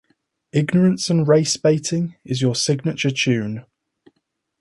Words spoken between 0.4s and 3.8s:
Ignorance and race baiting is your signature tune.